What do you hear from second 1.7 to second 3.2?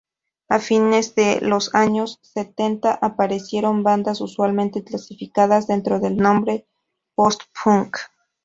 años setenta